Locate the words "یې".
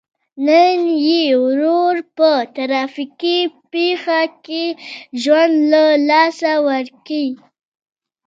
1.07-1.23